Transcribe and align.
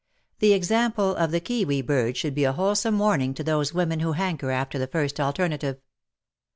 The 0.39 0.53
example 0.53 1.15
of 1.15 1.29
the 1.29 1.39
kiwi 1.39 1.83
bird 1.83 2.17
should 2.17 2.33
be 2.33 2.43
a 2.43 2.53
whole 2.53 2.73
some 2.73 2.97
warning 2.97 3.35
to 3.35 3.43
those 3.43 3.71
women 3.71 3.99
who 3.99 4.13
hanker 4.13 4.49
after 4.49 4.79
the 4.79 4.87
first 4.87 5.19
alternative. 5.19 5.79